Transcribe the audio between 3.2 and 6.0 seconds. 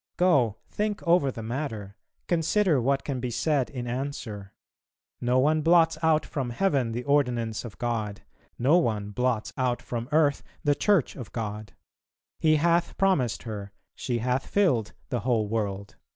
said in answer.... No one blots